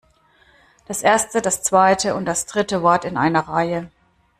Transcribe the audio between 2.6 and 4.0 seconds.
Wort in einer Reihe.